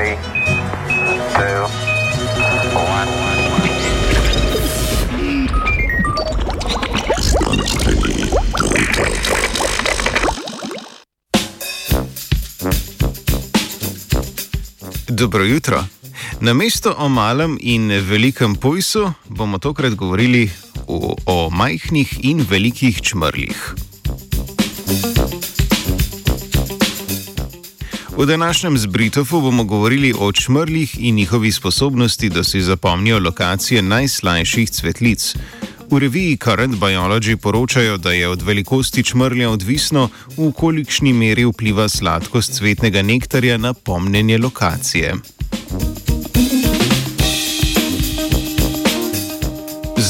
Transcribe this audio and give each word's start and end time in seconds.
three, 0.00 0.16
two, 1.34 1.62
one. 2.74 3.10
Dobro 15.08 15.44
jutro. 15.44 15.84
Na 16.40 16.54
mesto 16.54 16.94
o 16.98 17.08
malem 17.08 17.58
in 17.60 17.88
velikem 17.88 18.54
pojsu 18.54 19.12
bomo 19.28 19.58
tokrat 19.58 19.94
govorili 19.94 20.50
o, 20.86 21.16
o 21.26 21.50
majhnih 21.50 22.24
in 22.24 22.46
velikih 22.50 23.02
čmrlih. 23.02 23.74
V 28.16 28.26
današnjem 28.26 28.78
zbritofu 28.78 29.40
bomo 29.40 29.64
govorili 29.64 30.14
o 30.18 30.32
čmrlih 30.32 30.96
in 30.98 31.14
njihovi 31.14 31.52
sposobnosti, 31.52 32.28
da 32.28 32.44
si 32.44 32.60
zapomnijo 32.60 33.18
lokacije 33.18 33.82
najslajših 33.82 34.70
cvetlic. 34.70 35.34
V 35.90 35.98
reviji 35.98 36.36
Current 36.36 36.74
Biology 36.74 37.36
poročajo, 37.36 37.96
da 37.96 38.12
je 38.12 38.28
od 38.28 38.42
velikosti 38.42 39.02
čmrlja 39.02 39.50
odvisno, 39.50 40.08
v 40.36 40.52
kolikšni 40.52 41.12
meri 41.12 41.44
vpliva 41.44 41.88
sladkost 41.88 42.52
cvetnega 42.52 43.02
nektarja 43.02 43.56
na 43.56 43.74
pomnenje 43.74 44.38
lokacije. 44.38 45.14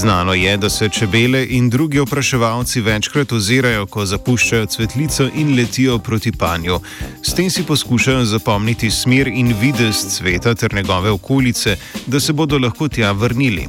Znano 0.00 0.34
je, 0.34 0.56
da 0.56 0.70
se 0.70 0.88
čebele 0.88 1.46
in 1.50 1.70
drugi 1.70 1.98
opraševalci 1.98 2.80
večkrat 2.80 3.32
ozirajo, 3.32 3.86
ko 3.86 4.06
zapuščajo 4.06 4.66
cvetlico 4.66 5.28
in 5.34 5.56
letijo 5.56 5.98
proti 5.98 6.32
panju. 6.32 6.80
S 7.22 7.34
tem 7.34 7.50
si 7.50 7.62
poskušajo 7.62 8.24
zapomniti 8.24 8.90
smer 8.90 9.28
in 9.28 9.54
videz 9.60 9.96
cveta 10.16 10.54
ter 10.54 10.74
njegove 10.74 11.10
okolice, 11.10 11.76
da 12.06 12.20
se 12.20 12.32
bodo 12.32 12.58
lahko 12.58 12.88
tja 12.88 13.12
vrnili. 13.12 13.68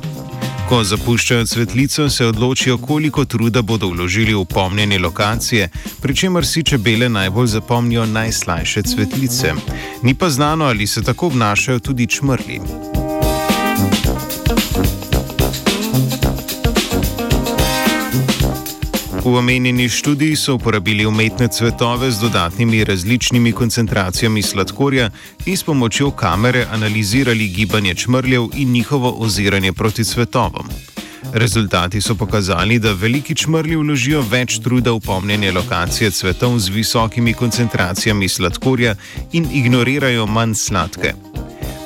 Ko 0.69 0.83
zapuščajo 0.83 1.45
cvetlico, 1.45 2.09
se 2.09 2.25
odločijo, 2.25 2.77
koliko 2.77 3.25
truda 3.25 3.61
bodo 3.61 3.87
vložili 3.87 4.33
v 4.33 4.45
pomnjenje 4.45 4.99
lokacije, 4.99 5.69
pri 6.01 6.15
čemer 6.15 6.45
si 6.45 6.63
čebele 6.63 7.09
najbolj 7.09 7.47
zapomnijo 7.47 8.05
najslajše 8.05 8.83
cvetlice. 8.83 9.53
Ni 10.03 10.15
pa 10.15 10.29
znano, 10.29 10.65
ali 10.65 10.87
se 10.87 11.03
tako 11.03 11.27
obnašajo 11.27 11.79
tudi 11.79 12.07
čmrli. 12.07 12.61
V 19.23 19.37
omenjeni 19.37 19.89
študiji 19.89 20.35
so 20.35 20.55
uporabili 20.55 21.05
umetne 21.05 21.47
cvetove 21.47 22.11
z 22.11 22.19
dodatnimi 22.19 22.83
različnimi 22.83 23.51
koncentracijami 23.51 24.41
sladkorja 24.41 25.09
in 25.45 25.57
s 25.57 25.63
pomočjo 25.63 26.11
kamere 26.11 26.65
analizirali 26.71 27.47
gibanje 27.47 27.95
čmrljev 27.95 28.47
in 28.57 28.71
njihovo 28.71 29.15
oziranje 29.17 29.73
proti 29.73 30.03
cvetovom. 30.03 30.69
Rezultati 31.33 32.01
so 32.01 32.15
pokazali, 32.15 32.79
da 32.79 32.93
veliki 32.93 33.35
čmrlji 33.35 33.75
vložijo 33.75 34.21
več 34.21 34.59
truda 34.59 34.91
v 34.91 34.99
pomnjenje 34.99 35.51
lokacije 35.51 36.11
cvetov 36.11 36.59
z 36.59 36.69
visokimi 36.69 37.33
koncentracijami 37.33 38.29
sladkorja 38.29 38.95
in 39.31 39.47
ignorirajo 39.53 40.25
manj 40.25 40.53
sladke. 40.53 41.30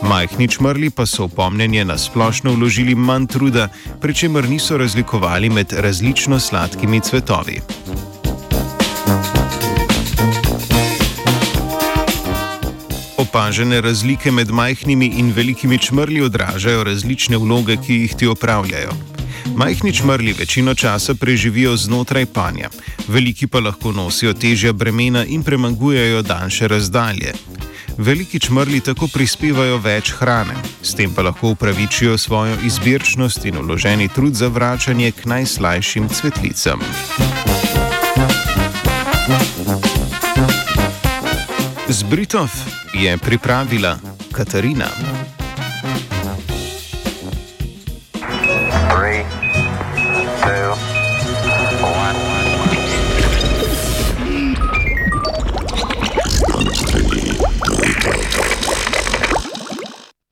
Majhni 0.05 0.47
čmrli 0.47 0.89
pa 0.93 1.05
so 1.05 1.25
v 1.25 1.33
pomnjenje 1.33 1.85
na 1.85 1.97
splošno 1.97 2.53
vložili 2.53 2.95
manj 2.95 3.25
truda, 3.27 3.69
pri 4.01 4.13
čemer 4.13 4.49
niso 4.49 4.77
razlikovali 4.77 5.49
med 5.49 5.73
različno 5.73 6.39
sladkimi 6.39 7.01
cvetovi. 7.01 7.59
Opažene 13.17 13.81
razlike 13.81 14.31
med 14.31 14.51
majhnimi 14.51 15.05
in 15.17 15.33
velikimi 15.35 15.77
čmrli 15.77 16.21
odražajo 16.21 16.83
različne 16.83 17.37
vloge, 17.37 17.77
ki 17.77 17.93
jih 17.93 18.15
ti 18.15 18.27
opravljajo. 18.27 18.93
Majhni 19.55 19.93
čmrli 19.93 20.33
večino 20.33 20.73
časa 20.75 21.15
preživijo 21.15 21.77
znotraj 21.77 22.25
panja, 22.25 22.69
veliki 23.07 23.47
pa 23.47 23.59
lahko 23.59 23.91
nosijo 23.91 24.33
težja 24.33 24.73
bremena 24.73 25.25
in 25.25 25.43
premagujejo 25.43 26.21
daljše 26.21 26.67
razdalje. 26.67 27.33
Veliki 27.97 28.39
čmrli 28.39 28.81
tako 28.83 29.07
prispevajo 29.07 29.77
več 29.79 30.11
hrane, 30.19 30.55
s 30.83 30.95
tem 30.95 31.13
pa 31.15 31.23
lahko 31.23 31.53
upravičijo 31.55 32.17
svojo 32.17 32.57
izbirčnost 32.67 33.45
in 33.45 33.61
vloženi 33.63 34.09
trud 34.11 34.35
za 34.35 34.47
vračanje 34.47 35.11
k 35.11 35.25
najslajšim 35.25 36.09
cvetlicam. 36.09 36.83
Zbritov 41.87 42.51
je 42.93 43.17
pripravila 43.17 43.97
Katarina. 44.31 44.91